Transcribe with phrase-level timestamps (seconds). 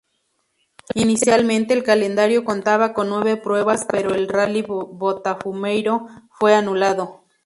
[0.95, 7.23] Inicialmente el calendario contaba con nueve pruebas pero el Rally Botafumeiro fue anulado.